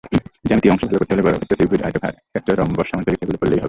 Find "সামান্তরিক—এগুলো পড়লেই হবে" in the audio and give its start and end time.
2.89-3.59